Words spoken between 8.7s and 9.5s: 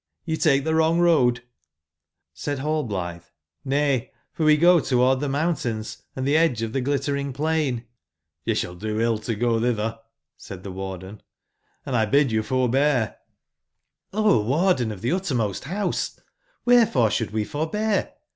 do ill to